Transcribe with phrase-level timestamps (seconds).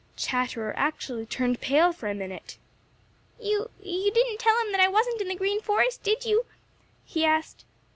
[0.15, 2.57] Chatterer actually turned pale for a minute.
[3.39, 6.47] "You—you didn't tell him that I wasn't in the Green Forest, did you?"
[7.05, 7.65] he asked.